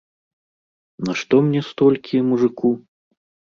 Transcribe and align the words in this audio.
Нашто 1.09 1.35
мне 1.49 1.61
столькі, 1.69 2.25
мужыку? 2.33 2.75